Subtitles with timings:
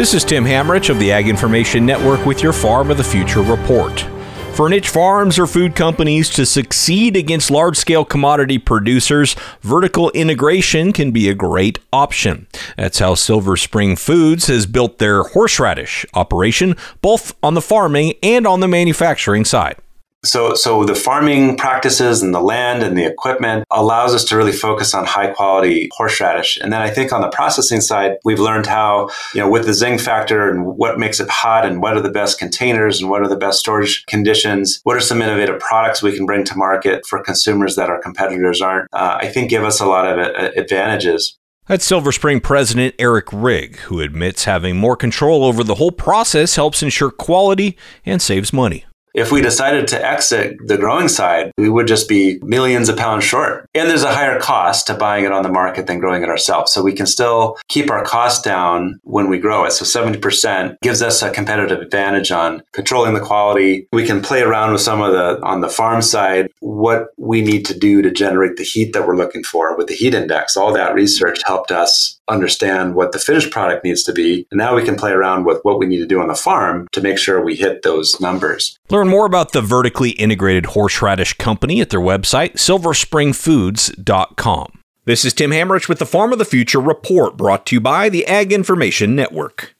[0.00, 3.42] This is Tim Hammerich of the Ag Information Network with your Farm of the Future
[3.42, 4.00] report.
[4.54, 10.94] For niche farms or food companies to succeed against large scale commodity producers, vertical integration
[10.94, 12.46] can be a great option.
[12.78, 18.46] That's how Silver Spring Foods has built their horseradish operation, both on the farming and
[18.46, 19.76] on the manufacturing side.
[20.22, 24.52] So, so the farming practices and the land and the equipment allows us to really
[24.52, 26.58] focus on high quality horseradish.
[26.58, 29.72] And then I think on the processing side, we've learned how, you know, with the
[29.72, 33.22] zing factor and what makes it hot and what are the best containers and what
[33.22, 37.06] are the best storage conditions, what are some innovative products we can bring to market
[37.06, 40.50] for consumers that our competitors aren't, uh, I think give us a lot of uh,
[40.54, 41.38] advantages.
[41.66, 46.56] That's Silver Spring President Eric Rygg, who admits having more control over the whole process
[46.56, 48.84] helps ensure quality and saves money.
[49.14, 53.24] If we decided to exit the growing side, we would just be millions of pounds
[53.24, 53.68] short.
[53.74, 56.72] And there's a higher cost to buying it on the market than growing it ourselves.
[56.72, 59.72] So we can still keep our costs down when we grow it.
[59.72, 63.88] So 70% gives us a competitive advantage on controlling the quality.
[63.92, 67.64] We can play around with some of the, on the farm side, what we need
[67.66, 70.56] to do to generate the heat that we're looking for with the heat index.
[70.56, 74.46] All that research helped us understand what the finished product needs to be.
[74.50, 76.88] And now we can play around with what we need to do on the farm
[76.92, 78.78] to make sure we hit those numbers.
[78.88, 84.72] Learn more about the vertically integrated horseradish company at their website, silverspringfoods.com.
[85.06, 88.08] This is Tim Hammerich with the Farm of the Future report brought to you by
[88.08, 89.74] the Ag Information Network.